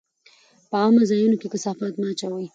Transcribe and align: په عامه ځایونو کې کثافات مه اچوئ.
په 0.69 0.75
عامه 0.81 1.03
ځایونو 1.09 1.35
کې 1.41 1.47
کثافات 1.53 1.93
مه 1.97 2.07
اچوئ. 2.11 2.47